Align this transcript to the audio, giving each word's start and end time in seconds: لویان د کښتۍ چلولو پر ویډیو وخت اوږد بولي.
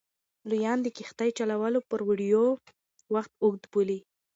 لویان 0.49 0.79
د 0.83 0.87
کښتۍ 0.97 1.29
چلولو 1.37 1.79
پر 1.89 1.99
ویډیو 2.07 2.43
وخت 3.13 3.31
اوږد 3.43 3.63
بولي. 3.71 3.99